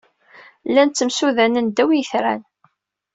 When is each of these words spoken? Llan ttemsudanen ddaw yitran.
Llan 0.69 0.89
ttemsudanen 0.89 1.67
ddaw 1.69 1.89
yitran. 1.93 2.41